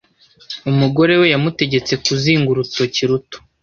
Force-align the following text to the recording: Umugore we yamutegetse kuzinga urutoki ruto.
Umugore 0.71 1.13
we 1.19 1.25
yamutegetse 1.33 1.93
kuzinga 2.03 2.47
urutoki 2.53 3.03
ruto. 3.09 3.37